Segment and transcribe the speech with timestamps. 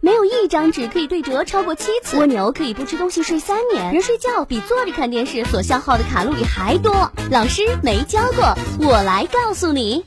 [0.00, 2.18] 没有一张纸可以对折超过七次。
[2.18, 3.92] 蜗牛可以不吃东西睡三年。
[3.92, 7.10] 人睡觉比坐着看电视所消耗的卡路里还多。
[7.30, 10.04] 老师没教过，我来告诉你。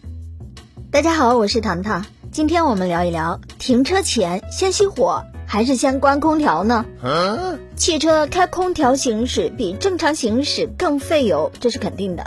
[0.92, 2.06] 大家好，我是糖糖。
[2.32, 6.86] 今天我们聊一聊，停车前先熄火还是先关空调呢？
[7.76, 12.26] 汽车开空调行驶比正常行驶更费油，这是肯定的。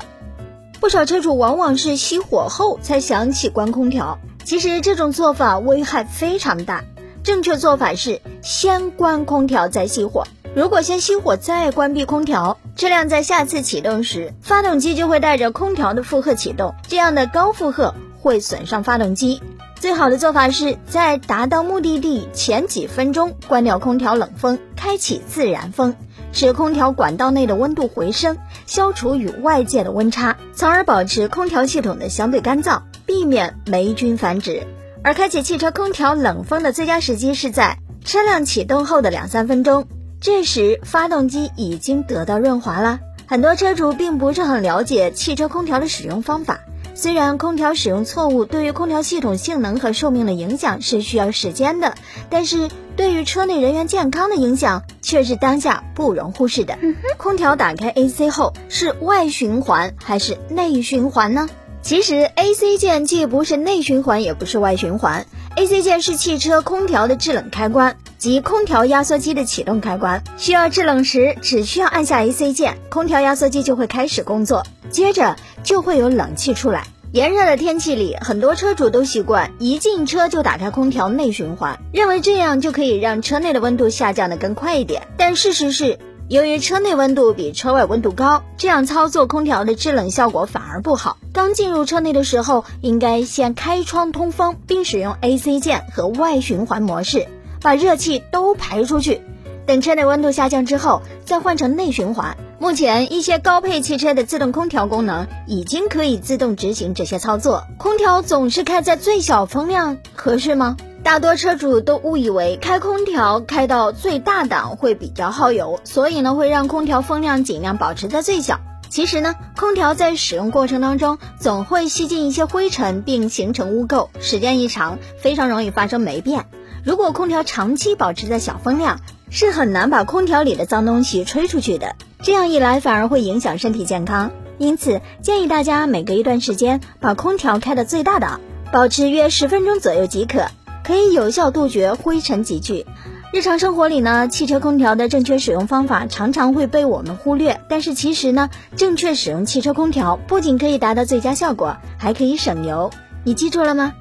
[0.81, 6.85] 不少车主往往是熄火后才想起关空调，其实这种做法危害非常大。
[7.23, 10.25] 正确做法是先关空调再熄火。
[10.55, 19.41] 如果先熄火再关闭空调，车辆在下次启动时，发动机就会带着空调的负荷启动，这样的高负荷会损伤发动机。
[19.79, 25.95] 最好的做法是在达到目的地前几分钟关掉空调冷风，开启自然风，
[26.33, 34.67] 使空调管道内的温度回升，消除与外界的温差，从而保持空调系统的相对干燥，避免霉菌繁殖。
[35.03, 39.87] 而开启汽车空调冷风的最佳时机是在车辆启动后的两三分钟，
[40.21, 43.01] 这时发动机已经得到润滑了。
[43.27, 46.61] 很多车主并不是很了解汽车空调的使用方法，
[46.95, 51.95] 虽然空调使用错误对于空调系统性能和寿命的影响是需要时间的，
[52.29, 56.77] 但是对于车内人员健康的影响却是当下不容忽视的。
[57.17, 61.49] 空调打开 AC 后是外循环还是内循环呢？
[61.83, 65.27] 其实，AC 键既不是内循环，也不是外循环。
[65.57, 70.23] AC 键是汽车空调的制冷开关，即空调压缩机的启动开关。
[70.37, 76.87] 需要制冷时，只需要按下 AC 键，空调压缩机就会开始工作，接着就会有冷气出来。
[77.13, 85.09] 炎热的天气里，很多车主都习惯一进车就打开空调内循环，认为这样就可以让车内的温度下降的更快一点。
[85.17, 85.99] 但事实是，
[86.31, 91.19] 由于车内温度比车外温度高，这样操作空调的制冷效果反而不好。
[91.33, 97.27] 刚进入车内的时候，应该先开窗通风，并使用 AC 键和外循环模式，
[97.61, 99.23] 把热气都排出去。
[99.67, 102.37] 等车内温度下降之后，再换成内循环。
[102.61, 107.65] 目前一些高配汽车的自动空调功能已经可以自动执行这些操作。
[107.77, 110.77] 空调总是开在最小风量，合适吗？
[111.03, 118.61] 大多车主都误以为开空调开到最大档会比较耗油，所以呢会让空调风量尽量保持在最小。
[118.91, 126.45] 其实呢，空调在使用过程当中总会吸进一些灰尘，并形成污垢，时间一长，非常容易发生霉变。
[126.85, 129.01] 如果空调长期保持在小风量，
[129.31, 131.97] 是很难把空调里的脏东西吹出去的。
[132.23, 134.33] 这样一来，反而会影响身体健康。
[134.59, 138.41] 因此，建议大家每隔一段时间把空调开到最大档，
[138.71, 140.47] 保持约十分钟左右即可。
[140.91, 142.85] 可以有效杜绝灰尘集聚。
[143.33, 147.61] 日常生活里呢，汽车空调的正确使用方法常常会被我们忽略。
[147.69, 152.91] 但是其实呢，正确使用汽车空调不仅可以达到最佳效果，还可以省油。
[153.23, 153.95] 你记住了吗？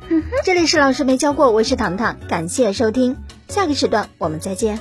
[0.44, 3.18] 这里是老师没教过，我是糖糖，感谢收听，
[3.48, 4.80] 下个时段我们再见。